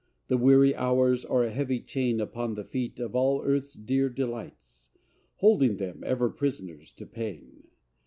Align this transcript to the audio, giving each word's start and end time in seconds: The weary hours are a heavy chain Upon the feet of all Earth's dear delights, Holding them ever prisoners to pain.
The 0.29 0.37
weary 0.37 0.75
hours 0.75 1.25
are 1.25 1.43
a 1.43 1.51
heavy 1.51 1.79
chain 1.79 2.19
Upon 2.19 2.55
the 2.55 2.63
feet 2.63 2.99
of 2.99 3.15
all 3.15 3.43
Earth's 3.43 3.75
dear 3.75 4.09
delights, 4.09 4.89
Holding 5.35 5.77
them 5.77 6.01
ever 6.03 6.27
prisoners 6.31 6.91
to 6.93 7.05
pain. 7.05 7.65